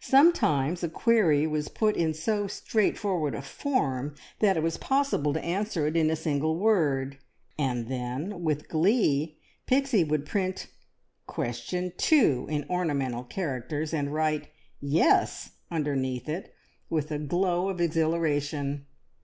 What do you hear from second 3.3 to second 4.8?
a form that it was